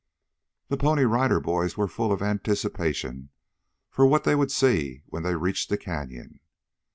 [0.69, 3.29] The Pony Rider Boys were full of anticipation
[3.91, 6.39] for what they would see when they reached the Canyon.